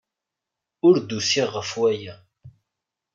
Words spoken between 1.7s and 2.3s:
waya.